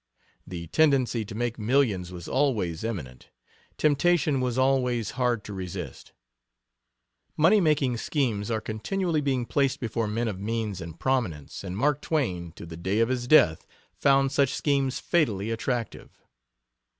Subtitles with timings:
[0.47, 3.29] The tendency to make millions was always imminent;
[3.77, 6.11] temptation was always hard to resist.
[7.37, 12.01] Money making schemes are continually being placed before men of means and prominence, and Mark
[12.01, 16.09] Twain, to the day of his death, found such schemes fatally attractive.